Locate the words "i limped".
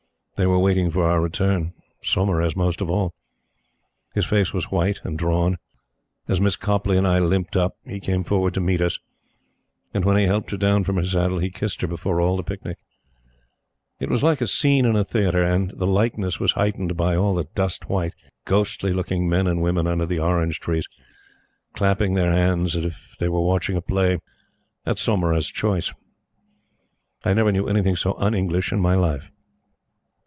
7.07-7.55